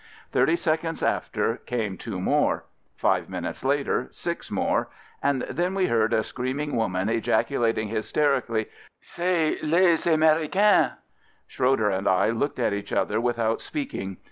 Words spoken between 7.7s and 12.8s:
hysterically, "C'est les Ameri cains." Schroeder and I looked at